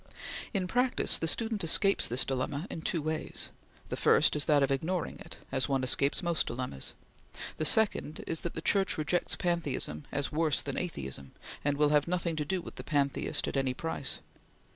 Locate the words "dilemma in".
2.25-2.81